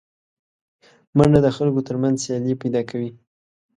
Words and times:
منډه 1.17 1.39
د 1.43 1.47
خلکو 1.57 1.79
تر 1.87 1.95
منځ 2.01 2.15
سیالي 2.23 2.55
پیدا 2.61 2.81
کوي 2.89 3.09